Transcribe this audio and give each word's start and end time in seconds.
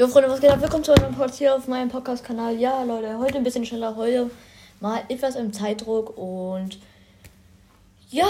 Jo 0.00 0.08
Freunde, 0.08 0.30
was 0.30 0.40
geht 0.40 0.48
ab? 0.48 0.62
Willkommen 0.62 0.82
zu 0.82 0.92
einem 0.92 1.14
Podcast 1.14 1.38
hier 1.38 1.54
auf 1.54 1.68
meinem 1.68 1.90
Podcast-Kanal. 1.90 2.56
Ja, 2.56 2.84
Leute, 2.84 3.18
heute 3.18 3.36
ein 3.36 3.44
bisschen 3.44 3.66
schneller, 3.66 3.96
heute 3.96 4.30
mal 4.80 5.02
etwas 5.10 5.36
im 5.36 5.52
Zeitdruck 5.52 6.16
und 6.16 6.78
ja, 8.08 8.24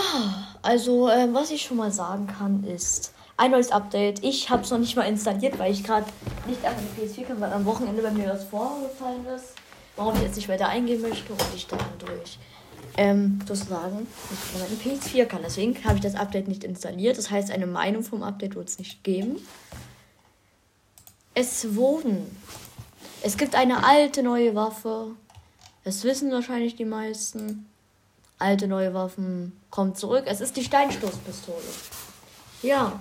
also 0.62 1.09
äh, 1.09 1.29
was 1.33 1.53
ich 1.53 1.62
schon 1.62 1.77
mal 1.77 1.93
sagen 1.93 2.27
kann 2.27 2.64
ist 2.64 3.14
ein 3.37 3.53
neues 3.53 3.71
Update. 3.71 4.25
Ich 4.25 4.51
habe 4.51 4.64
es 4.64 4.71
noch 4.72 4.79
nicht 4.79 4.96
mal 4.96 5.04
installiert, 5.04 5.61
weil 5.61 5.71
ich 5.71 5.85
gerade 5.85 6.06
nicht 6.48 6.64
einfach 6.64 6.83
die 6.83 7.06
PS4 7.06 7.27
kann, 7.27 7.41
weil 7.41 7.52
am 7.52 7.64
Wochenende 7.64 8.02
bei 8.02 8.11
mir 8.11 8.30
was 8.30 8.43
vorgefallen 8.43 9.25
ist, 9.27 9.55
warum 9.95 10.16
ich 10.16 10.23
jetzt 10.23 10.34
nicht 10.34 10.48
weiter 10.48 10.68
eingehen 10.68 11.00
möchte 11.00 11.32
und 11.32 11.45
ich 11.55 11.68
dann 11.68 11.79
durch 12.00 12.41
ähm, 12.96 13.39
sozusagen 13.46 14.09
nicht 14.68 14.82
die 14.82 14.91
PS4 14.91 15.25
kann. 15.27 15.43
Deswegen 15.45 15.77
habe 15.84 15.95
ich 15.95 16.02
das 16.02 16.16
Update 16.16 16.48
nicht 16.48 16.64
installiert. 16.64 17.16
Das 17.16 17.30
heißt, 17.30 17.52
eine 17.52 17.68
Meinung 17.68 18.02
vom 18.02 18.25
Update 18.25 18.57
wird 18.57 18.68
es 18.68 18.79
nicht 18.80 19.05
geben. 19.05 19.37
Es 21.35 21.75
wurden. 21.75 22.37
Es 23.23 23.37
gibt 23.37 23.55
eine 23.55 23.84
alte 23.84 24.23
neue 24.23 24.55
Waffe. 24.55 25.15
Das 25.84 26.05
wissen 26.05 26.33
wahrscheinlich 26.33 26.77
die 26.77 26.84
meisten. 26.84 27.66
Alte 28.38 28.66
neue 28.66 28.95
Waffen 28.95 29.59
kommt 29.71 29.98
zurück. 29.98 30.24
Es 30.27 30.41
ist 30.41 30.57
die 30.57 30.65
Steinstoßpistole. 30.65 31.62
Ja. 32.62 32.98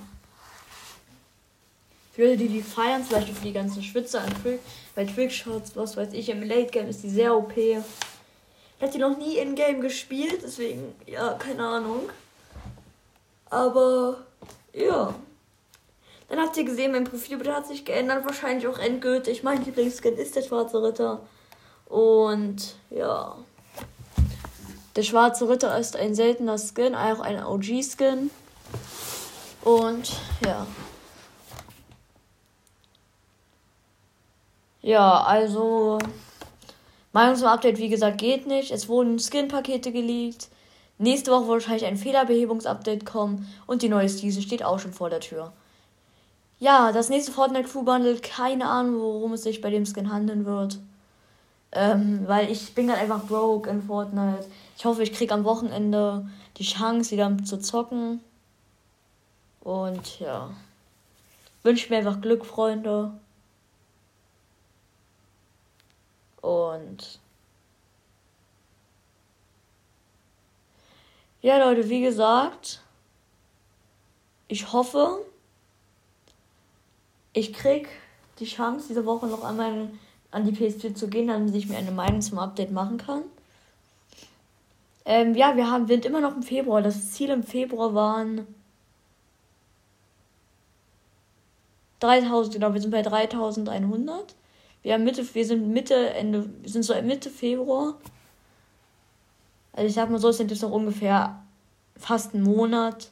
Für 2.14 2.36
die 2.36 2.50
die 2.50 2.62
feiern, 2.62 3.04
zum 3.04 3.16
Beispiel 3.16 3.36
für 3.36 3.46
die 3.46 3.54
ganzen 3.54 3.82
Schwitzer 3.82 4.22
an 4.22 4.34
Trick, 4.42 4.60
bei 4.94 5.06
Trickshots, 5.06 5.76
was 5.76 5.96
weiß 5.96 6.12
ich, 6.14 6.28
im 6.30 6.44
Late 6.44 6.72
Game 6.72 6.90
ist 6.90 7.04
die 7.04 7.10
sehr 7.10 7.36
OP. 7.36 7.56
Ich 7.56 7.78
habe 8.82 8.92
die 8.92 8.98
noch 8.98 9.18
nie 9.18 9.38
in 9.38 9.56
Game 9.56 9.80
gespielt, 9.80 10.40
deswegen, 10.44 10.94
ja, 11.06 11.34
keine 11.34 11.66
Ahnung. 11.66 12.10
Aber, 13.50 14.26
ja. 14.74 15.16
Dann 16.30 16.40
habt 16.40 16.56
ihr 16.58 16.64
gesehen, 16.64 16.92
mein 16.92 17.06
Profilbild 17.06 17.52
hat 17.52 17.68
sich 17.68 17.86
geändert, 17.86 18.24
wahrscheinlich 18.24 18.68
auch 18.68 18.78
endgültig. 18.78 19.42
Mein 19.42 19.66
Lieblingsskin 19.66 20.16
ist 20.16 20.36
der 20.36 20.44
schwarze 20.44 20.82
Ritter. 20.82 21.22
Und 21.86 22.76
ja. 22.92 23.36
Der 24.96 25.04
schwarze 25.04 25.50
Ritter 25.50 25.78
ist 25.78 25.96
ein 25.96 26.14
seltener 26.14 26.58
Skin, 26.58 26.94
auch 26.94 27.20
ein 27.20 27.44
OG-Skin. 27.44 28.30
Und 29.64 30.12
ja. 30.46 30.68
Ja, 34.82 35.24
also. 35.24 35.98
Meinung 37.12 37.36
zum 37.36 37.48
Update, 37.48 37.80
wie 37.80 37.90
gesagt, 37.90 38.20
geht 38.20 38.46
nicht. 38.46 38.72
Es 38.72 38.88
wurden 38.88 39.18
Skin-Pakete 39.18 39.92
geleakt. 39.92 40.50
Nächste 41.00 41.32
Woche 41.32 41.48
wird 41.48 41.62
wahrscheinlich 41.62 41.86
ein 41.86 41.98
Fehlerbehebungsupdate 41.98 43.04
kommen. 43.04 43.52
Und 43.66 43.82
die 43.82 43.90
neue 43.90 44.10
Season 44.10 44.44
steht 44.44 44.64
auch 44.64 44.78
schon 44.78 44.94
vor 44.94 45.10
der 45.10 45.22
Tür. 45.22 45.52
Ja, 46.60 46.92
das 46.92 47.10
nächste 47.10 47.32
Fortnite 47.32 47.70
Crew 47.70 47.84
Bundle, 47.84 48.20
keine 48.20 48.68
Ahnung, 48.68 49.00
worum 49.00 49.34
es 49.34 49.44
sich 49.44 49.62
bei 49.62 49.70
dem 49.70 49.86
Skin 49.86 50.12
handeln 50.12 50.46
wird. 50.46 50.80
Ähm, 51.72 52.28
weil 52.28 52.52
ich 52.52 52.76
bin 52.76 52.88
gerade 52.88 53.00
einfach 53.00 53.24
broke 53.26 53.70
in 53.70 53.82
Fortnite. 53.84 54.46
Ich 54.78 54.86
hoffe, 54.86 55.04
ich 55.04 55.14
kriege 55.14 55.34
am 55.34 55.46
Wochenende 55.46 56.28
die 56.58 56.64
Chance, 56.64 57.12
wieder 57.12 57.38
zu 57.46 57.60
zocken. 57.60 58.22
Und 59.62 60.20
ja. 60.20 60.50
Wünsche 61.64 61.90
mir 61.90 62.00
einfach 62.00 62.20
Glück, 62.22 62.46
Freunde. 62.46 63.14
Und. 66.42 67.20
Ja, 71.42 71.58
Leute, 71.58 71.88
wie 71.88 72.02
gesagt, 72.02 72.82
ich 74.50 74.74
hoffe, 74.74 75.26
ich 77.34 77.54
krieg 77.54 77.90
die 78.40 78.46
Chance, 78.46 78.88
diese 78.90 79.06
Woche 79.06 79.28
noch 79.28 79.44
einmal 79.44 79.90
an 80.32 80.46
die 80.46 80.52
PS4 80.52 80.96
zu 80.96 81.08
gehen, 81.08 81.28
damit 81.28 81.56
ich 81.56 81.68
mir 81.68 81.78
eine 81.78 81.92
Meinung 81.92 82.22
zum 82.22 82.40
Update 82.40 82.72
machen 82.72 82.98
kann. 82.98 83.24
Ähm, 85.06 85.36
ja, 85.36 85.56
wir 85.56 85.70
haben, 85.70 85.88
sind 85.88 86.06
immer 86.06 86.22
noch 86.22 86.36
im 86.36 86.44
Februar. 86.44 86.82
Das 86.82 87.12
Ziel 87.12 87.30
im 87.30 87.44
Februar 87.44 87.94
waren 87.96 88.48
3000, 92.00 92.54
genau, 92.54 92.74
wir 92.74 92.82
sind 92.82 92.92
bei 92.92 93.02
3100. 93.02 94.36
Wir 94.84 94.94
haben 94.94 95.04
Mitte, 95.04 95.28
wir 95.34 95.46
sind 95.46 95.68
Mitte, 95.70 96.12
Ende, 96.12 96.50
wir 96.62 96.70
sind 96.70 96.84
so 96.84 96.94
Mitte 97.02 97.30
Februar. 97.30 97.96
Also 99.74 99.88
ich 99.88 99.94
sag 99.94 100.10
mal 100.10 100.20
so, 100.20 100.30
es 100.30 100.38
sind 100.38 100.52
jetzt 100.52 100.62
noch 100.62 100.72
ungefähr 100.72 101.42
fast 101.98 102.34
einen 102.34 102.44
Monat 102.44 103.10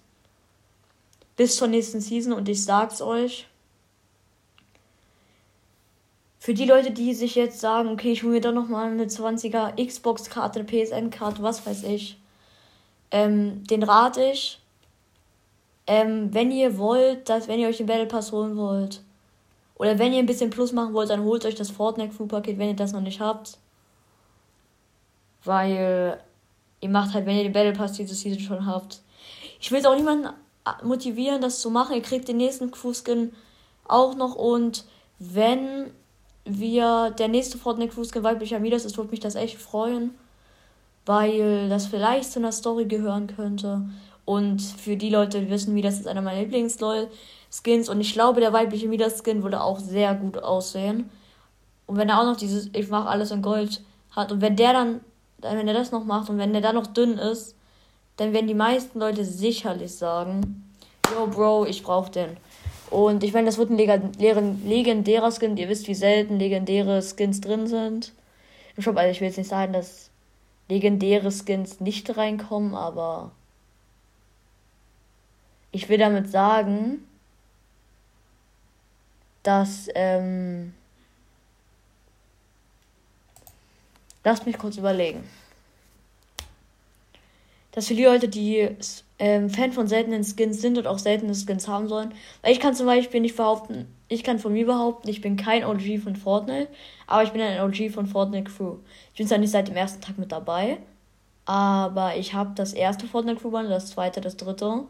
bis 1.36 1.56
zur 1.56 1.68
nächsten 1.68 2.00
Season 2.00 2.34
und 2.34 2.48
ich 2.48 2.64
sag's 2.64 3.02
euch 3.02 3.48
für 6.48 6.54
die 6.54 6.64
Leute, 6.64 6.92
die 6.92 7.14
sich 7.14 7.36
jetzt 7.36 7.60
sagen, 7.60 7.90
okay, 7.90 8.14
ich 8.14 8.24
hole 8.24 8.32
mir 8.32 8.40
doch 8.40 8.54
nochmal 8.54 8.90
eine 8.90 9.04
20er 9.04 9.86
Xbox-Karte, 9.86 10.62
eine 10.62 10.66
PSN-Karte, 10.66 11.44
was 11.44 11.66
weiß 11.66 11.84
ich, 11.84 12.18
ähm, 13.12 13.66
den 13.66 13.84
rate 13.84 14.24
ich, 14.32 14.62
ähm, 15.88 16.34
wenn 16.34 16.50
ihr 16.50 16.78
wollt, 16.78 17.28
dass, 17.28 17.50
wenn 17.50 17.60
ihr 17.60 17.68
euch 17.68 17.76
den 17.76 17.86
Battle 17.86 18.06
Pass 18.06 18.32
holen 18.32 18.56
wollt, 18.56 19.02
oder 19.76 20.00
wenn 20.00 20.14
ihr 20.14 20.20
ein 20.20 20.26
bisschen 20.26 20.50
Plus 20.50 20.72
machen 20.72 20.94
wollt, 20.94 21.10
dann 21.10 21.26
holt 21.26 21.44
euch 21.44 21.56
das 21.56 21.70
Fortnite 21.70 22.16
Crew 22.16 22.28
Paket, 22.28 22.58
wenn 22.58 22.70
ihr 22.70 22.76
das 22.78 22.94
noch 22.94 23.02
nicht 23.02 23.20
habt. 23.20 23.58
Weil 25.44 26.18
ihr 26.80 26.90
macht 26.90 27.14
halt, 27.14 27.26
wenn 27.26 27.36
ihr 27.36 27.44
den 27.44 27.52
Battle 27.52 27.74
Pass 27.74 27.92
diese 27.92 28.16
Season 28.16 28.40
schon 28.40 28.66
habt. 28.66 29.02
Ich 29.60 29.70
will 29.70 29.80
jetzt 29.80 29.88
auch 29.88 29.98
niemanden 29.98 30.30
motivieren, 30.82 31.42
das 31.42 31.60
zu 31.60 31.70
machen. 31.70 31.98
Ihr 31.98 32.02
kriegt 32.02 32.30
den 32.30 32.38
nächsten 32.38 32.72
Crew 32.72 32.94
Skin 32.94 33.34
auch 33.86 34.16
noch 34.16 34.36
und 34.36 34.86
wenn 35.20 35.92
wir 36.48 37.12
der 37.12 37.28
nächste 37.28 37.58
Fortnite 37.58 37.94
Cruise 37.94 38.12
Skin 38.12 38.24
weiblicher 38.24 38.60
Midas 38.60 38.86
ist, 38.86 38.98
würde 38.98 39.12
mich 39.12 39.20
das 39.20 39.36
echt 39.36 39.58
freuen, 39.58 40.12
weil 41.06 41.70
das 41.70 41.88
vielleicht 41.88 42.32
zu 42.32 42.40
einer 42.40 42.52
Story 42.52 42.86
gehören 42.86 43.28
könnte. 43.28 43.88
Und 44.26 44.62
für 44.62 44.98
die 44.98 45.10
Leute, 45.10 45.40
die 45.40 45.50
wissen, 45.50 45.76
wie 45.76 45.82
das 45.82 46.00
ist 46.00 46.08
einer 46.08 46.22
meiner 46.22 46.42
Lieblings-Skins. 46.42 47.90
Und 47.90 48.02
ich 48.02 48.14
glaube, 48.14 48.42
der 48.42 48.52
weibliche 48.52 48.88
Midas-Skin 48.88 49.42
würde 49.44 49.62
auch 49.62 49.80
sehr 49.80 50.16
gut 50.16 50.38
aussehen. 50.38 51.10
Und 51.86 51.98
wenn 51.98 52.10
er 52.10 52.20
auch 52.20 52.26
noch 52.26 52.36
dieses 52.36 52.70
Ich 52.74 52.90
mache 52.90 53.08
alles 53.08 53.32
in 53.32 53.42
Gold 53.42 53.82
hat 54.12 54.32
und 54.32 54.42
wenn 54.42 54.56
der 54.56 54.74
dann, 54.74 55.02
wenn 55.40 55.68
er 55.68 55.74
das 55.74 55.92
noch 55.92 56.04
macht 56.04 56.30
und 56.30 56.38
wenn 56.38 56.52
der 56.52 56.62
dann 56.62 56.76
noch 56.76 56.88
dünn 56.88 57.18
ist, 57.18 57.56
dann 58.18 58.34
werden 58.34 58.48
die 58.48 58.54
meisten 58.54 59.00
Leute 59.00 59.24
sicherlich 59.24 59.96
sagen, 59.96 60.66
yo 61.14 61.28
Bro, 61.28 61.66
ich 61.68 61.84
brauch 61.84 62.10
den. 62.10 62.36
Und 62.90 63.24
ich 63.24 63.34
meine, 63.34 63.48
das 63.48 63.58
wird 63.58 63.70
ein 63.70 63.78
legendärer 64.66 65.32
Skin. 65.32 65.58
Ihr 65.58 65.70
wisst, 65.70 65.88
wie 65.88 65.96
selten 65.96 66.40
legendäre 66.40 67.02
Skins 67.02 67.42
drin 67.42 67.68
sind. 67.68 68.14
Im 68.76 68.84
Shop, 68.84 68.96
also 68.96 69.12
ich 69.12 69.20
will 69.20 69.28
jetzt 69.28 69.38
nicht 69.38 69.50
sagen, 69.50 69.74
dass 69.74 70.10
legendäre 70.70 71.32
Skins 71.32 71.80
nicht 71.80 72.16
reinkommen, 72.16 72.76
aber 72.76 73.32
ich 75.72 75.90
will 75.90 75.98
damit 75.98 76.30
sagen, 76.30 77.08
dass, 79.44 79.88
ähm, 79.96 80.74
lasst 84.24 84.46
mich 84.46 84.58
kurz 84.58 84.78
überlegen. 84.78 85.24
Dass 87.72 87.88
für 87.88 87.96
die 87.96 88.06
Leute, 88.06 88.28
die 88.28 88.76
ähm, 89.20 89.50
Fan 89.50 89.72
von 89.72 89.88
seltenen 89.88 90.24
Skins 90.24 90.62
sind 90.62 90.78
und 90.78 90.88
auch 90.88 91.00
seltene 91.00 91.34
Skins 91.34 91.68
haben 91.68 91.88
sollen. 91.88 92.14
Weil 92.42 92.52
ich 92.52 92.60
kann 92.60 92.76
zum 92.76 92.86
Beispiel 92.86 93.22
nicht 93.22 93.36
behaupten, 93.36 93.88
ich 94.08 94.24
kann 94.24 94.40
von 94.40 94.54
mir 94.54 94.66
behaupten, 94.66 95.10
ich 95.10 95.22
bin 95.22 95.38
kein 95.38 95.66
OG 95.66 96.00
von 96.04 96.16
Fortnite, 96.16 96.70
aber 97.08 97.24
ich 97.24 97.32
bin 97.32 97.42
ein 97.42 97.62
OG 97.62 97.92
von 97.92 98.08
Fortnite 98.08 98.52
Crew. 98.52 98.78
Ich 99.14 99.18
bin 99.18 99.28
zwar 99.28 99.38
nicht 99.40 99.52
seit 99.52 99.68
dem 99.68 99.76
ersten 99.76 100.02
Tag 100.02 100.18
mit 100.18 100.32
dabei, 100.32 100.78
aber 101.46 102.16
ich 102.16 102.34
habe 102.34 102.52
das 102.56 102.74
erste 102.74 103.08
Fortnite 103.08 103.40
Crew 103.42 103.52
Bundle, 103.52 103.70
das 103.70 103.88
zweite, 103.88 104.22
das 104.22 104.38
dritte 104.38 104.84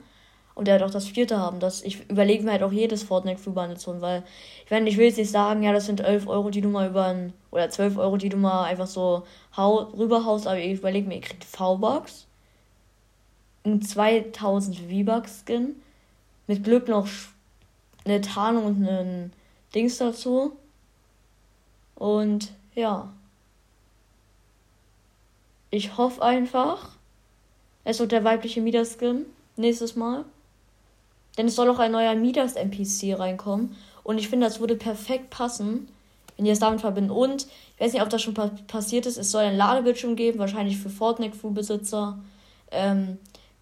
und 0.56 0.68
der 0.68 0.80
wird 0.80 0.90
auch 0.90 0.94
das 0.94 1.08
vierte 1.08 1.38
haben. 1.38 1.60
Das, 1.60 1.84
ich 1.84 2.10
überlege 2.10 2.44
mir 2.44 2.52
halt 2.52 2.64
auch 2.64 2.72
jedes 2.72 3.04
Fortnite 3.04 3.42
Crew 3.42 3.52
Bundle 3.52 3.78
zu 3.78 4.02
weil 4.02 4.24
ich 4.66 4.72
meine, 4.72 4.90
ich 4.90 4.98
will 4.98 5.06
jetzt 5.06 5.18
nicht 5.18 5.32
sagen, 5.32 5.64
ja, 5.64 5.72
das 5.72 5.86
sind 5.86 6.02
11 6.02 6.28
Euro, 6.28 6.50
die 6.50 6.62
du 6.62 6.70
mal 6.70 6.90
über 6.90 7.06
ein, 7.06 7.34
oder 7.52 7.70
12 7.70 7.98
Euro, 7.98 8.18
die 8.18 8.30
du 8.30 8.38
mal 8.38 8.66
einfach 8.66 8.88
so 8.88 9.24
hau, 9.56 9.78
rüberhaust, 9.98 10.48
aber 10.48 10.58
ich 10.60 10.80
überlege 10.80 11.08
mir, 11.08 11.16
ihr 11.16 11.22
kriegt 11.22 11.44
V-Bucks 11.46 12.27
ein 13.68 13.82
2000 13.82 14.78
V-Bucks 14.78 15.44
Skin. 15.46 15.76
Mit 16.48 16.64
Glück 16.64 16.88
noch 16.88 17.08
eine 18.06 18.22
Tarnung 18.22 18.66
und 18.66 18.88
einen 18.88 19.34
Dings 19.76 19.98
dazu. 19.98 20.54
Und 21.96 22.52
ja. 22.76 23.12
Ich 25.70 25.98
hoffe 25.98 26.22
einfach, 26.22 26.92
es 27.84 28.00
wird 28.00 28.12
der 28.12 28.24
weibliche 28.24 28.62
Midas-Skin 28.62 29.26
nächstes 29.58 29.96
Mal. 29.96 30.24
Denn 31.38 31.48
es 31.48 31.56
soll 31.56 31.70
auch 31.70 31.80
ein 31.80 31.92
neuer 31.92 32.16
Midas-NPC 32.16 33.20
reinkommen. 33.20 33.76
Und 34.04 34.18
ich 34.18 34.30
finde, 34.30 34.48
das 34.48 34.60
würde 34.60 34.76
perfekt 34.76 35.30
passen, 35.30 35.90
wenn 36.36 36.46
die 36.46 36.52
das 36.52 36.60
damit 36.60 36.82
verbinden. 36.82 37.12
Und 37.12 37.48
ich 37.76 37.80
weiß 37.80 37.94
nicht, 37.94 38.02
ob 38.02 38.10
das 38.10 38.22
schon 38.22 38.34
passiert 38.34 39.06
ist. 39.06 39.18
Es 39.18 39.32
soll 39.32 39.44
ein 39.44 39.58
Ladebildschirm 39.58 40.16
geben, 40.16 40.40
wahrscheinlich 40.40 40.78
für 40.78 40.90
Fortnite-Crew-Besitzer. 40.90 42.18
Ähm, 42.72 43.18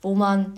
wo 0.06 0.13
man 0.13 0.54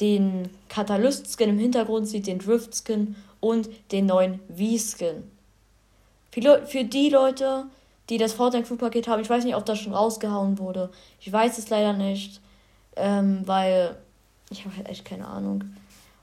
den 0.00 0.50
Katalyst-Skin 0.68 1.50
im 1.50 1.58
Hintergrund 1.60 2.08
sieht, 2.08 2.26
den 2.26 2.40
Drift-Skin 2.40 3.14
und 3.38 3.68
den 3.92 4.06
neuen 4.06 4.40
V-Skin. 4.48 5.22
Für, 6.32 6.82
die 6.82 7.08
Leute, 7.08 7.66
die 8.10 8.18
das 8.18 8.32
Fortnite 8.32 8.66
Crew 8.66 8.74
Paket 8.74 9.06
haben, 9.06 9.22
ich 9.22 9.30
weiß 9.30 9.44
nicht, 9.44 9.54
ob 9.54 9.64
das 9.66 9.78
schon 9.78 9.94
rausgehauen 9.94 10.58
wurde. 10.58 10.90
Ich 11.20 11.32
weiß 11.32 11.58
es 11.58 11.70
leider 11.70 11.92
nicht, 11.92 12.40
ähm, 12.96 13.42
weil 13.46 13.94
ich 14.50 14.64
habe 14.64 14.76
halt 14.76 14.88
echt 14.88 15.04
keine 15.04 15.28
Ahnung. 15.28 15.62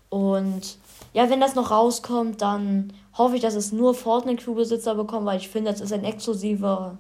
Und 0.10 0.78
ja, 1.14 1.30
wenn 1.30 1.40
das 1.40 1.56
noch 1.56 1.72
rauskommt, 1.72 2.42
dann 2.42 2.92
hoffe 3.18 3.38
ich, 3.38 3.42
dass 3.42 3.56
es 3.56 3.72
nur 3.72 3.94
Fortnite 3.94 4.44
Crew 4.44 4.56
Besitzer 4.56 4.96
bekommen, 4.96 5.26
weil 5.26 5.40
ich 5.40 5.48
finde, 5.48 5.72
das 5.72 5.80
ist 5.80 5.94
ein 5.94 6.04
exklusiver 6.04 6.98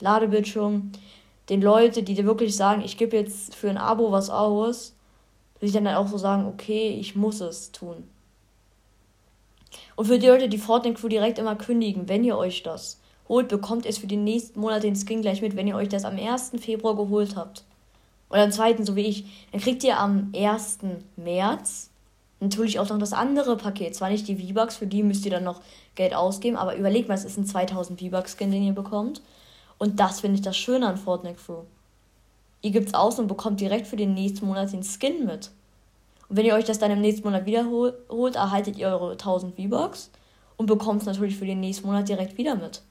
Ladebildschirm. 0.00 0.90
Den 1.50 1.60
Leute, 1.60 2.02
die 2.02 2.14
dir 2.14 2.24
wirklich 2.24 2.56
sagen, 2.56 2.80
ich 2.82 2.96
gebe 2.96 3.14
jetzt 3.14 3.54
für 3.54 3.68
ein 3.68 3.76
Abo 3.76 4.10
was 4.10 4.30
aus, 4.30 4.94
würde 5.58 5.66
ich 5.66 5.72
dann 5.72 5.88
halt 5.88 5.96
auch 5.96 6.08
so 6.08 6.18
sagen, 6.18 6.46
okay, 6.46 6.96
ich 7.00 7.16
muss 7.16 7.40
es 7.40 7.72
tun. 7.72 8.08
Und 9.96 10.06
für 10.06 10.18
die 10.18 10.26
Leute, 10.26 10.48
die 10.48 10.58
Fortnite 10.58 11.00
Crew 11.00 11.08
direkt 11.08 11.38
immer 11.38 11.56
kündigen, 11.56 12.08
wenn 12.08 12.24
ihr 12.24 12.38
euch 12.38 12.62
das 12.62 13.00
holt, 13.28 13.48
bekommt 13.48 13.84
ihr 13.84 13.90
es 13.90 13.98
für 13.98 14.06
den 14.06 14.24
nächsten 14.24 14.60
Monat 14.60 14.82
den 14.82 14.96
Skin 14.96 15.22
gleich 15.22 15.42
mit, 15.42 15.56
wenn 15.56 15.68
ihr 15.68 15.76
euch 15.76 15.88
das 15.88 16.04
am 16.04 16.16
1. 16.16 16.52
Februar 16.60 16.96
geholt 16.96 17.36
habt. 17.36 17.64
Oder 18.30 18.42
am 18.42 18.52
2. 18.52 18.84
so 18.84 18.96
wie 18.96 19.06
ich. 19.06 19.24
Dann 19.52 19.60
kriegt 19.60 19.84
ihr 19.84 19.98
am 19.98 20.32
1. 20.34 20.78
März 21.16 21.90
natürlich 22.40 22.78
auch 22.78 22.88
noch 22.88 22.98
das 22.98 23.12
andere 23.12 23.56
Paket. 23.56 23.94
Zwar 23.94 24.10
nicht 24.10 24.28
die 24.28 24.36
V-Bucks, 24.36 24.76
für 24.76 24.86
die 24.86 25.02
müsst 25.02 25.24
ihr 25.24 25.30
dann 25.30 25.44
noch 25.44 25.60
Geld 25.94 26.14
ausgeben, 26.14 26.56
aber 26.56 26.76
überlegt 26.76 27.08
mal, 27.08 27.14
es 27.14 27.24
ist 27.24 27.36
ein 27.36 27.46
2000 27.46 28.00
V-Bucks-Skin, 28.00 28.50
den 28.50 28.62
ihr 28.62 28.74
bekommt. 28.74 29.22
Und 29.78 30.00
das 30.00 30.20
finde 30.20 30.36
ich 30.36 30.42
das 30.42 30.56
Schöne 30.56 30.86
an 30.86 30.96
Fortnite 30.96 31.36
Crew. 31.44 31.62
Ihr 32.60 32.70
gebt 32.70 32.88
es 32.88 32.94
aus 32.94 33.18
und 33.18 33.28
bekommt 33.28 33.60
direkt 33.60 33.86
für 33.86 33.96
den 33.96 34.14
nächsten 34.14 34.46
Monat 34.46 34.72
den 34.72 34.82
Skin 34.82 35.24
mit. 35.24 35.50
Und 36.28 36.36
wenn 36.36 36.44
ihr 36.44 36.54
euch 36.54 36.64
das 36.64 36.78
dann 36.78 36.90
im 36.90 37.00
nächsten 37.00 37.24
Monat 37.24 37.46
wiederholt, 37.46 38.36
erhaltet 38.36 38.76
ihr 38.76 38.88
eure 38.88 39.12
1000 39.12 39.56
V-Bucks 39.56 40.10
und 40.56 40.66
bekommt 40.66 41.02
es 41.02 41.06
natürlich 41.06 41.36
für 41.36 41.46
den 41.46 41.60
nächsten 41.60 41.86
Monat 41.86 42.08
direkt 42.08 42.36
wieder 42.36 42.56
mit. 42.56 42.82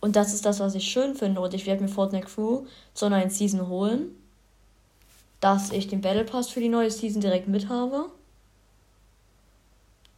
Und 0.00 0.14
das 0.14 0.32
ist 0.32 0.44
das, 0.44 0.60
was 0.60 0.74
ich 0.74 0.84
schön 0.84 1.14
finde. 1.14 1.40
Und 1.40 1.54
ich 1.54 1.66
werde 1.66 1.82
mir 1.82 1.88
Fortnite 1.88 2.26
Crew 2.26 2.66
zur 2.94 3.10
neuen 3.10 3.30
Season 3.30 3.68
holen. 3.68 4.14
Dass 5.40 5.72
ich 5.72 5.88
den 5.88 6.00
Battle 6.00 6.24
Pass 6.24 6.48
für 6.48 6.60
die 6.60 6.68
neue 6.68 6.90
Season 6.90 7.20
direkt 7.20 7.48
mit 7.48 7.68
habe. 7.68 8.10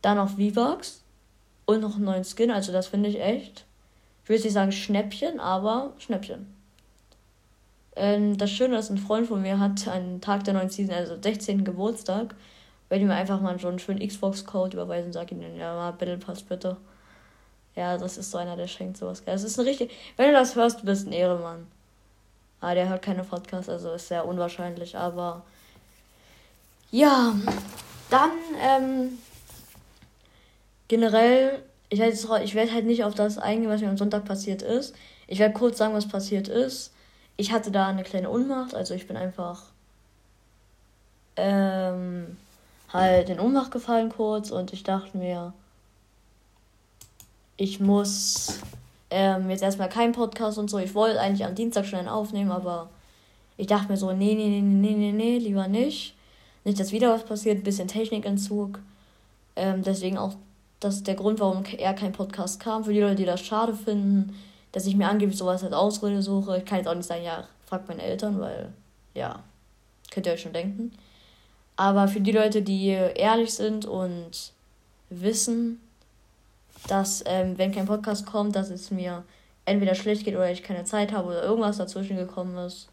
Dann 0.03 0.17
noch 0.17 0.31
V-Bucks. 0.31 1.03
Und 1.65 1.81
noch 1.81 1.95
einen 1.95 2.05
neuen 2.05 2.25
Skin. 2.25 2.51
Also 2.51 2.73
das 2.73 2.89
finde 2.89 3.09
ich 3.09 3.21
echt. 3.21 3.65
Ich 4.23 4.29
will 4.29 4.37
jetzt 4.37 4.45
nicht 4.45 4.55
sagen 4.55 4.73
Schnäppchen, 4.73 5.41
aber 5.41 5.95
Schnäppchen. 5.99 6.60
Ähm, 7.97 8.39
das 8.39 8.51
Schöne 8.51 8.79
ist, 8.79 8.91
ein 8.91 8.99
Freund 8.99 9.27
von 9.27 9.43
mir 9.43 9.59
hat 9.59 9.89
einen 9.89 10.21
Tag 10.21 10.45
der 10.45 10.55
neuen 10.55 10.71
Season, 10.71 10.95
also 10.95 11.17
16. 11.21 11.65
Geburtstag. 11.65 12.35
Werde 12.89 13.03
ich 13.05 13.09
mir 13.09 13.15
einfach 13.15 13.41
mal 13.41 13.59
so 13.59 13.69
einen 13.69 13.79
schönen 13.79 14.07
Xbox-Code 14.07 14.77
überweisen 14.77 15.09
und 15.09 15.13
sage 15.13 15.35
ihm, 15.35 15.43
ja, 15.57 15.75
mal 15.75 15.93
Battle 15.93 16.19
Pass 16.19 16.43
bitte. 16.43 16.77
Ja, 17.77 17.97
das 17.97 18.19
ist 18.19 18.31
so 18.31 18.39
einer, 18.39 18.57
der 18.57 18.67
schenkt 18.67 18.97
sowas. 18.97 19.23
Das 19.25 19.45
ist 19.45 19.59
ein 19.59 19.67
richtig. 19.67 19.93
Wenn 20.17 20.29
du 20.29 20.33
das 20.33 20.57
hörst, 20.57 20.81
du 20.81 20.87
bist 20.87 21.07
ein 21.07 21.13
Ehremann. 21.13 21.67
Ah, 22.61 22.75
der 22.75 22.89
hört 22.89 23.03
keine 23.03 23.23
Podcasts, 23.23 23.69
also 23.69 23.93
ist 23.93 24.09
sehr 24.09 24.27
unwahrscheinlich, 24.27 24.97
aber. 24.97 25.43
Ja, 26.91 27.35
dann, 28.11 28.31
ähm, 28.61 29.19
generell, 30.89 31.63
ich 31.89 32.01
werde 32.01 32.73
halt 32.73 32.87
nicht 32.87 33.05
auf 33.05 33.15
das 33.15 33.39
eingehen, 33.39 33.71
was 33.71 33.81
mir 33.81 33.89
am 33.89 33.97
Sonntag 33.97 34.25
passiert 34.25 34.63
ist. 34.63 34.95
Ich 35.29 35.39
werde 35.39 35.55
kurz 35.55 35.79
sagen, 35.79 35.95
was 35.95 36.09
passiert 36.09 36.49
ist 36.49 36.93
ich 37.37 37.53
hatte 37.53 37.71
da 37.71 37.89
eine 37.89 38.03
kleine 38.03 38.31
Unmacht, 38.31 38.75
also 38.75 38.95
ich 38.95 39.07
bin 39.07 39.17
einfach 39.17 39.63
ähm, 41.37 42.37
halt 42.93 43.29
in 43.29 43.41
Ohnmacht 43.41 43.71
gefallen 43.71 44.11
kurz 44.11 44.51
und 44.51 44.73
ich 44.73 44.83
dachte 44.83 45.17
mir, 45.17 45.53
ich 47.57 47.81
muss 47.81 48.59
ähm, 49.11 49.51
jetzt 49.51 49.63
erstmal 49.63 49.89
keinen 49.89 50.13
Podcast 50.13 50.59
und 50.59 50.71
so. 50.71 50.79
Ich 50.79 50.95
wollte 50.95 51.21
eigentlich 51.21 51.47
am 51.47 51.55
Dienstag 51.55 51.87
schon 51.87 51.99
einen 51.99 52.09
aufnehmen, 52.09 52.51
aber 52.51 52.89
ich 53.57 53.67
dachte 53.67 53.91
mir 53.91 53.97
so, 53.97 54.13
nee, 54.13 54.35
nee, 54.35 54.49
nee, 54.49 54.61
nee, 54.61 54.95
nee, 54.95 55.13
nee, 55.13 55.39
lieber 55.39 55.69
nicht. 55.69 56.15
Nicht, 56.65 56.81
dass 56.81 56.93
wieder 56.93 57.13
was 57.13 57.25
passiert, 57.25 57.59
ein 57.59 57.63
bisschen 57.63 57.89
Technikentzug. 57.89 58.79
Ähm, 59.57 59.83
deswegen 59.83 60.19
auch 60.19 60.35
das 60.79 61.03
der 61.03 61.15
Grund, 61.15 61.41
warum 61.41 61.65
er 61.77 61.95
kein 61.95 62.13
Podcast 62.13 62.61
kam. 62.61 62.85
Für 62.85 62.93
die 62.93 63.01
Leute, 63.01 63.17
die 63.17 63.25
das 63.27 63.41
schade 63.41 63.75
finden, 63.75 64.35
dass 64.73 64.87
ich 64.87 64.97
mir 64.97 65.09
angeblich 65.09 65.39
sowas 65.39 65.65
als 65.65 65.73
Ausrede 65.73 66.23
suche. 66.23 66.59
Ich 66.59 66.65
kann 66.65 66.79
jetzt 66.79 66.89
auch 66.89 66.95
nicht 66.95 67.07
sagen, 67.07 67.25
ja, 67.25 67.45
fragt 67.67 67.89
meine 67.89 68.03
Eltern, 68.03 68.41
weil, 68.41 68.73
ja, 69.15 69.43
könnt 70.11 70.27
ihr 70.27 70.33
euch 70.33 70.43
schon 70.43 70.53
denken. 70.53 70.93
Aber 71.77 72.09
für 72.09 72.21
die 72.21 72.33
Leute, 72.33 72.63
die 72.63 72.89
ehrlich 72.89 73.55
sind 73.55 73.87
und 73.87 74.53
wissen, 75.09 75.81
dass, 76.89 77.23
ähm, 77.27 77.59
wenn 77.59 77.73
kein 77.73 77.87
Podcast 77.87 78.27
kommt, 78.27 78.57
dass 78.57 78.71
es 78.71 78.91
mir 78.91 79.25
entweder 79.65 79.95
schlecht 79.95 80.25
geht 80.25 80.35
oder 80.35 80.51
ich 80.51 80.63
keine 80.63 80.85
Zeit 80.85 81.13
habe 81.13 81.29
oder 81.29 81.43
irgendwas 81.43 81.79
dazwischen 81.79 82.17
gekommen 82.17 82.57
ist. 82.59 82.89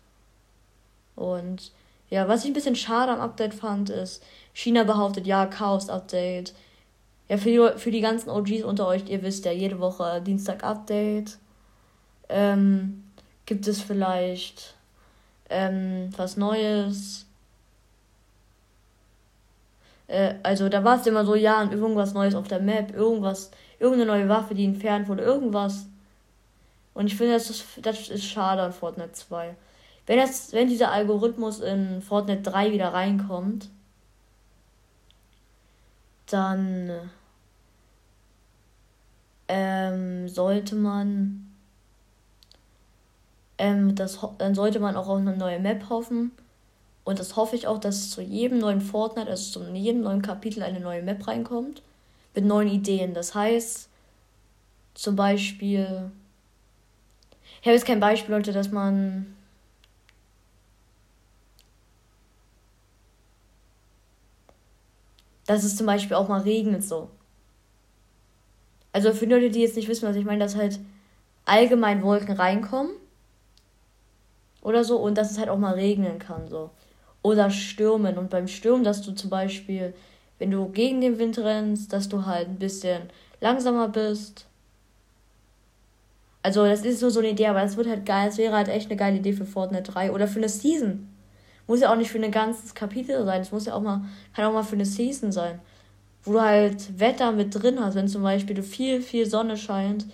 Und 1.15 1.71
ja, 2.09 2.27
was 2.27 2.43
ich 2.43 2.51
ein 2.51 2.53
bisschen 2.53 2.75
schade 2.75 3.11
am 3.11 3.19
Update 3.19 3.53
fand, 3.53 3.89
ist, 3.89 4.23
China 4.53 4.83
behauptet, 4.83 5.27
ja, 5.27 5.45
Chaos-Update. 5.45 6.53
Ja, 7.29 7.37
für 7.37 7.49
die, 7.49 7.79
für 7.79 7.91
die 7.91 8.01
ganzen 8.01 8.29
OGs 8.29 8.63
unter 8.63 8.87
euch, 8.87 9.09
ihr 9.09 9.21
wisst 9.21 9.45
ja, 9.45 9.51
jede 9.51 9.79
Woche 9.79 10.21
Dienstag 10.21 10.63
Update. 10.63 11.37
Ähm, 12.29 13.03
gibt 13.45 13.67
es 13.67 13.81
vielleicht 13.81 14.75
ähm, 15.49 16.09
was 16.17 16.37
Neues? 16.37 17.25
Äh, 20.07 20.35
also 20.43 20.69
da 20.69 20.83
war 20.83 20.99
es 20.99 21.07
immer 21.07 21.25
so, 21.25 21.35
ja, 21.35 21.63
irgendwas 21.63 22.13
Neues 22.13 22.35
auf 22.35 22.47
der 22.47 22.59
Map, 22.59 22.93
irgendwas, 22.93 23.51
irgendeine 23.79 24.11
neue 24.11 24.29
Waffe, 24.29 24.55
die 24.55 24.65
entfernt 24.65 25.07
wurde, 25.07 25.23
irgendwas. 25.23 25.87
Und 26.93 27.07
ich 27.07 27.15
finde, 27.15 27.33
das 27.33 27.49
ist, 27.49 27.65
das 27.81 28.09
ist 28.09 28.25
schade 28.25 28.61
an 28.61 28.73
Fortnite 28.73 29.13
2. 29.13 29.55
Wenn, 30.07 30.17
das, 30.17 30.53
wenn 30.53 30.67
dieser 30.67 30.91
Algorithmus 30.91 31.59
in 31.59 32.01
Fortnite 32.01 32.41
3 32.41 32.71
wieder 32.71 32.93
reinkommt, 32.93 33.69
dann 36.27 36.91
ähm, 39.47 40.27
sollte 40.27 40.75
man 40.75 41.46
ähm, 43.57 43.95
das, 43.95 44.19
dann 44.37 44.55
sollte 44.55 44.79
man 44.79 44.95
auch 44.95 45.07
auf 45.07 45.17
eine 45.17 45.35
neue 45.35 45.59
Map 45.59 45.89
hoffen. 45.89 46.31
Und 47.03 47.19
das 47.19 47.35
hoffe 47.35 47.55
ich 47.55 47.67
auch, 47.67 47.79
dass 47.79 48.09
zu 48.09 48.21
jedem 48.21 48.59
neuen 48.59 48.81
Fortnite, 48.81 49.29
also 49.29 49.61
zu 49.61 49.73
jedem 49.73 50.01
neuen 50.01 50.21
Kapitel 50.21 50.61
eine 50.63 50.79
neue 50.79 51.01
Map 51.01 51.27
reinkommt. 51.27 51.81
Mit 52.35 52.45
neuen 52.45 52.67
Ideen. 52.67 53.13
Das 53.13 53.33
heißt, 53.33 53.89
zum 54.93 55.15
Beispiel. 55.15 56.11
Ich 57.61 57.67
habe 57.67 57.73
jetzt 57.75 57.87
kein 57.87 57.99
Beispiel, 57.99 58.35
Leute, 58.35 58.51
dass 58.51 58.71
man. 58.71 59.35
Dass 65.47 65.63
es 65.63 65.77
zum 65.77 65.85
Beispiel 65.85 66.15
auch 66.15 66.27
mal 66.27 66.41
regnet 66.41 66.83
so. 66.83 67.09
Also 68.91 69.13
für 69.13 69.25
Leute, 69.25 69.49
die 69.49 69.61
jetzt 69.61 69.77
nicht 69.77 69.87
wissen, 69.87 70.07
was 70.07 70.15
ich 70.15 70.25
meine, 70.25 70.39
dass 70.39 70.55
halt 70.55 70.79
allgemein 71.45 72.03
Wolken 72.03 72.35
reinkommen 72.35 72.91
oder 74.67 74.83
so 74.83 74.97
und 74.97 75.17
dass 75.17 75.31
es 75.31 75.39
halt 75.39 75.47
auch 75.47 75.57
mal 75.57 75.75
regnen 75.75 76.19
kann 76.19 76.49
so. 76.49 76.71
Oder 77.21 77.49
stürmen 77.49 78.17
und 78.17 78.29
beim 78.29 78.49
Sturm, 78.49 78.83
dass 78.83 79.01
du 79.01 79.13
zum 79.13 79.29
Beispiel, 79.29 79.93
wenn 80.39 80.51
du 80.51 80.67
gegen 80.67 80.99
den 80.99 81.17
Wind 81.19 81.37
rennst, 81.39 81.93
dass 81.93 82.09
du 82.09 82.25
halt 82.25 82.49
ein 82.49 82.59
bisschen 82.59 83.03
langsamer 83.39 83.87
bist. 83.87 84.45
Also 86.43 86.65
das 86.65 86.83
ist 86.83 87.01
nur 87.01 87.11
so 87.11 87.19
eine 87.19 87.29
Idee, 87.29 87.47
aber 87.47 87.61
das 87.61 87.77
wird 87.77 87.87
halt 87.87 88.05
geil. 88.05 88.27
Es 88.27 88.37
wäre 88.37 88.55
halt 88.55 88.67
echt 88.67 88.89
eine 88.89 88.97
geile 88.97 89.17
Idee 89.17 89.31
für 89.31 89.45
Fortnite 89.45 89.89
3 89.89 90.11
oder 90.11 90.27
für 90.27 90.39
eine 90.39 90.49
Season. 90.49 91.07
Muss 91.65 91.79
ja 91.79 91.91
auch 91.91 91.97
nicht 91.97 92.11
für 92.11 92.19
ein 92.19 92.31
ganzes 92.31 92.75
Kapitel 92.75 93.23
sein. 93.23 93.41
Es 93.41 93.53
muss 93.53 93.65
ja 93.65 93.73
auch 93.73 93.81
mal, 93.81 94.01
kann 94.35 94.45
auch 94.45 94.53
mal 94.53 94.63
für 94.63 94.75
eine 94.75 94.85
Season 94.85 95.31
sein. 95.31 95.59
Wo 96.23 96.33
du 96.33 96.41
halt 96.41 96.99
Wetter 96.99 97.31
mit 97.31 97.55
drin 97.55 97.79
hast, 97.79 97.95
wenn 97.95 98.09
zum 98.09 98.21
Beispiel 98.21 98.55
du 98.55 98.63
viel, 98.63 99.01
viel 99.01 99.25
Sonne 99.25 99.55
scheint, 99.55 100.05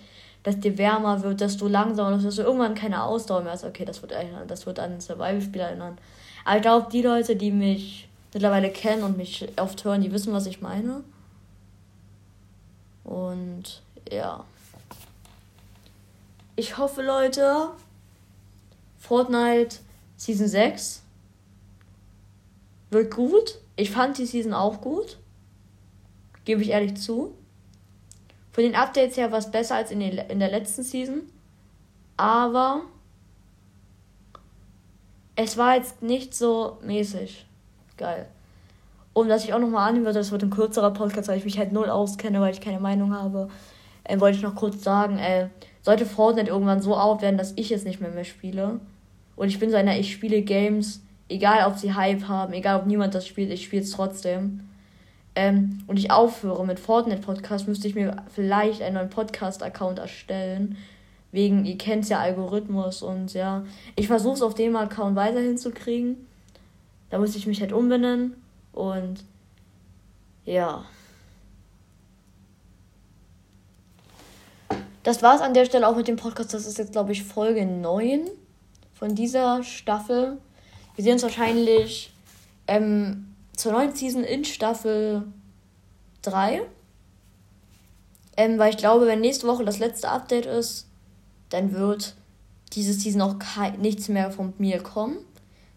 dass 0.44 0.60
dir 0.60 0.78
wärmer 0.78 1.22
wird, 1.22 1.40
dass 1.40 1.56
du 1.56 1.66
langsamer, 1.66 2.18
dass 2.18 2.36
du 2.36 2.42
irgendwann 2.42 2.74
keine 2.74 3.02
Ausdauer 3.02 3.42
mehr 3.42 3.52
hast. 3.52 3.64
Okay, 3.64 3.84
das 3.84 4.02
wird, 4.02 4.14
das 4.46 4.66
wird 4.66 4.78
an 4.78 5.00
Survival-Spiel 5.00 5.60
erinnern. 5.60 5.98
Aber 6.44 6.56
ich 6.56 6.62
glaube, 6.62 6.88
die 6.92 7.02
Leute, 7.02 7.34
die 7.34 7.50
mich 7.50 8.08
mittlerweile 8.32 8.70
kennen 8.70 9.02
und 9.02 9.16
mich 9.16 9.48
oft 9.58 9.84
hören, 9.84 10.02
die 10.02 10.12
wissen, 10.12 10.32
was 10.32 10.46
ich 10.46 10.60
meine. 10.60 11.02
Und 13.04 13.82
ja. 14.10 14.44
Ich 16.56 16.76
hoffe, 16.76 17.02
Leute, 17.02 17.70
Fortnite 18.98 19.76
Season 20.16 20.46
6 20.46 21.02
wird 22.90 23.14
gut. 23.14 23.58
Ich 23.76 23.90
fand 23.90 24.18
die 24.18 24.26
Season 24.26 24.52
auch 24.52 24.82
gut. 24.82 25.16
Gebe 26.44 26.60
ich 26.60 26.68
ehrlich 26.68 26.96
zu. 26.96 27.34
Von 28.54 28.62
den 28.62 28.76
Updates 28.76 29.16
her 29.16 29.32
war 29.32 29.40
es 29.40 29.50
besser 29.50 29.74
als 29.74 29.90
in, 29.90 29.98
den, 29.98 30.16
in 30.16 30.38
der 30.38 30.48
letzten 30.48 30.84
Season. 30.84 31.22
Aber 32.16 32.82
es 35.34 35.56
war 35.56 35.74
jetzt 35.74 36.02
nicht 36.02 36.36
so 36.36 36.78
mäßig 36.80 37.46
geil. 37.96 38.26
Und 39.12 39.28
dass 39.28 39.42
ich 39.42 39.52
auch 39.52 39.58
nochmal 39.58 39.88
annehmen 39.88 40.04
würde, 40.04 40.20
das 40.20 40.30
wird 40.30 40.44
ein 40.44 40.50
kürzerer 40.50 40.92
Podcast, 40.92 41.28
weil 41.28 41.38
ich 41.38 41.44
mich 41.44 41.58
halt 41.58 41.72
null 41.72 41.90
auskenne, 41.90 42.40
weil 42.40 42.52
ich 42.52 42.60
keine 42.60 42.78
Meinung 42.78 43.12
habe, 43.12 43.48
äh, 44.04 44.20
wollte 44.20 44.36
ich 44.36 44.44
noch 44.44 44.54
kurz 44.54 44.84
sagen, 44.84 45.18
äh, 45.18 45.48
sollte 45.82 46.06
Fortnite 46.06 46.48
irgendwann 46.48 46.80
so 46.80 46.96
out 46.96 47.22
werden, 47.22 47.38
dass 47.38 47.54
ich 47.56 47.72
es 47.72 47.82
nicht 47.82 48.00
mehr 48.00 48.10
mehr 48.10 48.22
spiele. 48.22 48.78
Und 49.34 49.48
ich 49.48 49.58
bin 49.58 49.70
so 49.70 49.76
einer, 49.76 49.98
ich 49.98 50.12
spiele 50.12 50.42
Games, 50.42 51.02
egal 51.28 51.66
ob 51.66 51.76
sie 51.76 51.94
Hype 51.94 52.28
haben, 52.28 52.52
egal 52.52 52.78
ob 52.78 52.86
niemand 52.86 53.16
das 53.16 53.26
spielt, 53.26 53.50
ich 53.50 53.64
spiele 53.64 53.82
es 53.82 53.90
trotzdem. 53.90 54.68
Ähm, 55.36 55.82
und 55.86 55.98
ich 55.98 56.10
aufhöre 56.10 56.64
mit 56.64 56.78
Fortnite 56.78 57.22
Podcast, 57.22 57.66
müsste 57.66 57.88
ich 57.88 57.94
mir 57.94 58.24
vielleicht 58.32 58.82
einen 58.82 58.94
neuen 58.94 59.10
Podcast-Account 59.10 59.98
erstellen. 59.98 60.76
Wegen, 61.32 61.64
ihr 61.64 61.76
kennt 61.76 62.08
ja 62.08 62.20
Algorithmus 62.20 63.02
und 63.02 63.34
ja. 63.34 63.64
Ich 63.96 64.06
versuche 64.06 64.34
es 64.34 64.42
auf 64.42 64.54
dem 64.54 64.76
Account 64.76 65.16
weiterhin 65.16 65.58
zu 65.58 65.72
kriegen. 65.72 66.28
Da 67.10 67.18
muss 67.18 67.34
ich 67.34 67.46
mich 67.46 67.60
halt 67.60 67.72
umbenennen. 67.72 68.34
Und 68.72 69.24
ja. 70.44 70.84
Das 75.02 75.22
war 75.22 75.34
es 75.34 75.40
an 75.40 75.54
der 75.54 75.64
Stelle 75.64 75.88
auch 75.88 75.96
mit 75.96 76.06
dem 76.06 76.16
Podcast. 76.16 76.54
Das 76.54 76.66
ist 76.66 76.78
jetzt, 76.78 76.92
glaube 76.92 77.12
ich, 77.12 77.24
Folge 77.24 77.66
9 77.66 78.22
von 78.94 79.14
dieser 79.16 79.64
Staffel. 79.64 80.38
Wir 80.94 81.04
sehen 81.04 81.14
uns 81.14 81.24
wahrscheinlich 81.24 82.12
ähm, 82.68 83.33
zur 83.56 83.72
neuen 83.72 83.94
Season 83.94 84.24
in 84.24 84.44
Staffel 84.44 85.24
3. 86.22 86.62
Ähm, 88.36 88.58
weil 88.58 88.70
ich 88.70 88.76
glaube, 88.76 89.06
wenn 89.06 89.20
nächste 89.20 89.46
Woche 89.46 89.64
das 89.64 89.78
letzte 89.78 90.08
Update 90.08 90.46
ist, 90.46 90.88
dann 91.50 91.72
wird 91.72 92.14
diese 92.72 92.92
Season 92.92 93.22
auch 93.22 93.36
nichts 93.78 94.08
mehr 94.08 94.30
von 94.30 94.52
mir 94.58 94.82
kommen. 94.82 95.18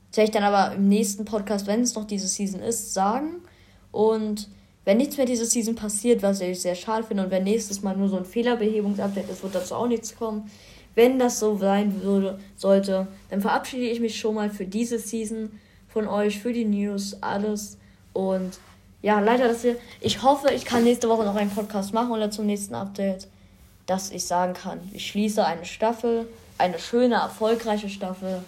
Das 0.10 0.18
werde 0.18 0.30
ich 0.30 0.34
dann 0.34 0.44
aber 0.44 0.74
im 0.76 0.88
nächsten 0.88 1.26
Podcast, 1.26 1.68
wenn 1.68 1.82
es 1.82 1.94
noch 1.94 2.06
diese 2.06 2.28
Season 2.28 2.62
ist, 2.62 2.94
sagen. 2.94 3.42
Und 3.92 4.50
wenn 4.86 4.98
nichts 4.98 5.18
mehr 5.18 5.26
diese 5.26 5.46
Season 5.46 5.76
passiert, 5.76 6.24
was 6.24 6.42
ich 6.42 6.62
sehr 6.62 6.76
schade 6.76 7.04
finde, 7.04 7.26
und 7.26 7.32
wenn 7.32 7.44
nächstes 7.44 7.84
Mal 7.84 7.96
nur 7.96 8.10
so 8.10 8.18
ein 8.18 8.26
Fehlerbehebungsupdate 8.26 9.30
ist, 9.30 9.44
wird 9.44 9.54
dazu 9.54 9.76
auch 9.76 9.88
nichts 9.88 10.16
kommen. 10.16 10.50
Wenn 10.96 11.20
das 11.20 11.40
so 11.40 11.58
sein 11.58 12.02
würde, 12.02 12.40
sollte, 12.56 13.08
dann 13.30 13.42
verabschiede 13.42 13.84
ich 13.84 14.00
mich 14.00 14.18
schon 14.18 14.34
mal 14.34 14.50
für 14.50 14.66
diese 14.66 14.98
Season 14.98 15.52
von 15.98 16.08
euch, 16.08 16.40
für 16.40 16.54
die 16.54 16.66
News, 16.66 17.18
alles. 17.22 17.78
Und 18.14 18.60
ja, 19.02 19.20
leider, 19.20 19.48
dass 19.48 19.64
ihr. 19.64 19.76
Ich 20.02 20.24
hoffe, 20.24 20.52
ich 20.54 20.66
kann 20.66 20.84
nächste 20.84 21.10
Woche 21.10 21.24
noch 21.24 21.36
einen 21.36 21.52
Podcast 21.52 21.94
machen 21.94 22.12
oder 22.12 22.32
zum 22.32 22.46
nächsten 22.46 22.76
Update 22.76 23.28
dass 23.88 24.12
ich 24.12 24.26
sagen 24.26 24.54
kann, 24.54 24.80
ich 24.94 25.08
schließe 25.08 25.44
eine 25.44 25.66
Staffel, 25.66 26.28
eine 26.60 26.78
schöne, 26.78 27.16
erfolgreiche 27.16 27.90
Staffel 27.90 28.44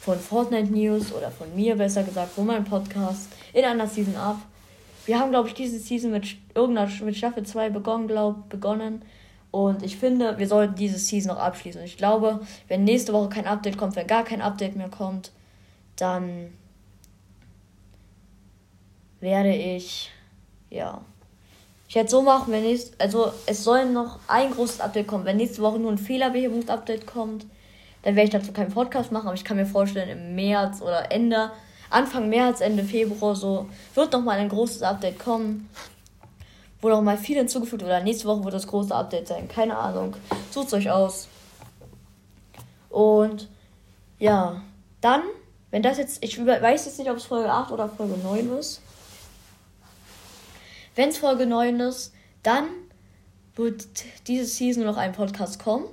von 0.00 0.18
Fortnite 0.18 0.72
News 0.72 1.12
oder 1.12 1.30
von 1.30 1.54
mir 1.54 1.76
besser 1.76 2.02
gesagt, 2.02 2.32
von 2.32 2.46
meinem 2.46 2.64
Podcast 2.64 3.28
in 3.52 3.64
einer 3.64 3.86
Season 3.86 4.16
ab. 4.16 4.36
Wir 5.06 5.18
haben, 5.18 5.30
glaube 5.30 5.48
ich, 5.48 5.54
diese 5.54 5.78
Season 5.78 6.10
mit 6.10 6.36
irgendeiner 6.54 6.90
mit 7.04 7.16
Staffel 7.16 7.44
2 7.44 7.70
begonnen, 7.70 8.08
glaub, 8.08 8.48
begonnen. 8.48 9.02
Und 9.50 9.82
ich 9.82 9.96
finde, 9.96 10.36
wir 10.38 10.48
sollten 10.48 10.74
diese 10.74 10.98
Season 10.98 11.34
noch 11.34 11.40
abschließen. 11.40 11.80
Und 11.80 11.86
ich 11.86 11.96
glaube, 11.96 12.40
wenn 12.66 12.84
nächste 12.84 13.12
Woche 13.12 13.28
kein 13.28 13.46
Update 13.46 13.78
kommt, 13.78 13.96
wenn 13.96 14.06
gar 14.06 14.24
kein 14.24 14.42
Update 14.42 14.76
mehr 14.76 14.90
kommt, 14.90 15.30
dann 16.00 16.52
werde 19.20 19.54
ich, 19.54 20.10
ja, 20.70 21.00
ich 21.88 21.94
werde 21.94 22.10
so 22.10 22.22
machen, 22.22 22.52
wenn 22.52 22.62
nächste, 22.62 22.98
also 23.00 23.32
es 23.46 23.64
soll 23.64 23.86
noch 23.86 24.18
ein 24.28 24.50
großes 24.50 24.80
Update 24.80 25.06
kommen. 25.06 25.24
Wenn 25.24 25.38
nächste 25.38 25.62
Woche 25.62 25.78
nur 25.78 25.90
ein 25.90 25.98
Fehlerbehebungsupdate 25.98 27.06
kommt, 27.06 27.46
dann 28.02 28.14
werde 28.14 28.24
ich 28.24 28.30
dazu 28.30 28.52
keinen 28.52 28.72
Podcast 28.72 29.10
machen, 29.10 29.26
aber 29.26 29.34
ich 29.34 29.44
kann 29.44 29.56
mir 29.56 29.66
vorstellen, 29.66 30.10
im 30.10 30.34
März 30.34 30.82
oder 30.82 31.10
Ende, 31.10 31.50
Anfang 31.90 32.28
März, 32.28 32.60
Ende 32.60 32.84
Februar 32.84 33.34
so, 33.34 33.68
wird 33.94 34.12
noch 34.12 34.22
mal 34.22 34.38
ein 34.38 34.50
großes 34.50 34.82
Update 34.82 35.18
kommen, 35.18 35.68
wo 36.80 36.88
noch 36.90 37.02
mal 37.02 37.16
viel 37.16 37.38
hinzugefügt 37.38 37.82
oder 37.82 38.00
nächste 38.00 38.28
Woche 38.28 38.44
wird 38.44 38.54
das 38.54 38.66
große 38.66 38.94
Update 38.94 39.26
sein. 39.26 39.48
Keine 39.48 39.76
Ahnung. 39.76 40.14
Sucht 40.50 40.72
euch 40.74 40.90
aus. 40.90 41.26
Und 42.90 43.48
ja, 44.18 44.62
dann, 45.00 45.22
wenn 45.70 45.82
das 45.82 45.98
jetzt, 45.98 46.22
ich 46.24 46.44
weiß 46.44 46.86
jetzt 46.86 46.98
nicht, 46.98 47.10
ob 47.10 47.16
es 47.16 47.24
Folge 47.24 47.50
8 47.50 47.72
oder 47.72 47.88
Folge 47.88 48.16
9 48.16 48.58
ist. 48.58 48.80
Wenn 50.94 51.10
es 51.10 51.18
Folge 51.18 51.46
9 51.46 51.78
ist, 51.80 52.12
dann 52.42 52.68
wird 53.54 53.86
diese 54.26 54.46
Season 54.46 54.84
noch 54.84 54.96
ein 54.96 55.12
Podcast 55.12 55.62
kommen. 55.62 55.86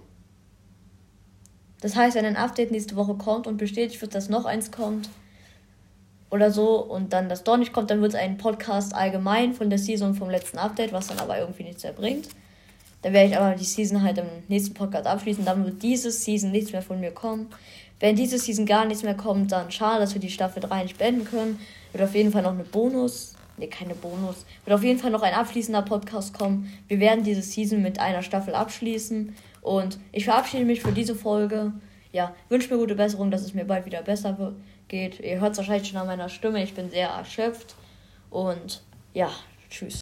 Das 1.81 1.95
heißt, 1.95 2.15
wenn 2.15 2.25
ein 2.25 2.37
Update 2.37 2.71
nächste 2.71 2.95
Woche 2.95 3.15
kommt 3.15 3.47
und 3.47 3.57
bestätigt 3.57 4.01
wird, 4.01 4.15
dass 4.15 4.29
noch 4.29 4.45
eins 4.45 4.71
kommt 4.71 5.09
oder 6.29 6.51
so 6.51 6.77
und 6.79 7.13
dann 7.13 7.29
das 7.29 7.43
doch 7.43 7.57
nicht 7.57 7.73
kommt, 7.73 7.91
dann 7.91 8.01
wird 8.01 8.13
es 8.13 8.19
ein 8.19 8.37
Podcast 8.37 8.95
allgemein 8.95 9.53
von 9.53 9.69
der 9.69 9.77
Season 9.77 10.15
vom 10.15 10.29
letzten 10.29 10.57
Update, 10.57 10.93
was 10.93 11.07
dann 11.07 11.19
aber 11.19 11.37
irgendwie 11.37 11.63
nichts 11.63 11.83
mehr 11.83 11.93
bringt. 11.93 12.29
Dann 13.05 13.13
werde 13.13 13.29
ich 13.29 13.37
aber 13.37 13.53
die 13.53 13.63
Season 13.63 14.01
halt 14.01 14.17
im 14.17 14.25
nächsten 14.47 14.73
Podcast 14.73 15.05
abschließen. 15.05 15.45
Dann 15.45 15.63
wird 15.63 15.83
diese 15.83 16.09
Season 16.09 16.49
nichts 16.49 16.71
mehr 16.71 16.81
von 16.81 16.99
mir 16.99 17.11
kommen. 17.11 17.51
Wenn 17.99 18.15
diese 18.15 18.39
Season 18.39 18.65
gar 18.65 18.85
nichts 18.85 19.03
mehr 19.03 19.13
kommt, 19.13 19.51
dann 19.51 19.69
schade, 19.69 19.99
dass 19.99 20.15
wir 20.15 20.21
die 20.21 20.31
Staffel 20.31 20.59
3 20.59 20.81
nicht 20.81 20.97
beenden 20.97 21.23
können. 21.23 21.59
Wird 21.91 22.03
auf 22.03 22.15
jeden 22.15 22.31
Fall 22.31 22.41
noch 22.41 22.53
eine 22.53 22.63
Bonus 22.63 23.35
Ne, 23.57 23.67
keine 23.67 23.93
Bonus. 23.93 24.43
Wird 24.65 24.75
auf 24.75 24.83
jeden 24.83 24.97
Fall 24.97 25.11
noch 25.11 25.21
ein 25.21 25.35
abschließender 25.35 25.83
Podcast 25.83 26.33
kommen. 26.33 26.73
Wir 26.87 26.99
werden 26.99 27.23
diese 27.23 27.43
Season 27.43 27.79
mit 27.79 27.99
einer 27.99 28.23
Staffel 28.23 28.55
abschließen. 28.55 29.35
Und 29.61 29.99
ich 30.11 30.25
verabschiede 30.25 30.65
mich 30.65 30.81
für 30.81 30.91
diese 30.91 31.13
Folge. 31.13 31.73
Ja, 32.11 32.33
wünsche 32.49 32.73
mir 32.73 32.79
gute 32.79 32.95
Besserung, 32.95 33.29
dass 33.29 33.43
es 33.43 33.53
mir 33.53 33.65
bald 33.65 33.85
wieder 33.85 34.01
besser 34.01 34.55
geht. 34.87 35.19
Ihr 35.19 35.39
hört 35.39 35.51
es 35.51 35.59
wahrscheinlich 35.59 35.87
schon 35.87 35.99
an 35.99 36.07
meiner 36.07 36.29
Stimme. 36.29 36.63
Ich 36.63 36.73
bin 36.73 36.89
sehr 36.89 37.09
erschöpft. 37.09 37.75
Und 38.31 38.81
ja, 39.13 39.29
tschüss. 39.69 39.93